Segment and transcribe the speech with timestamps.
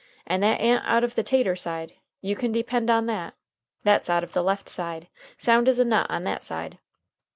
[0.25, 3.35] And that a'n't out of the tater side, you can depend on that.
[3.83, 5.07] That's out of the left side.
[5.37, 6.79] Sound as a nut on that side!"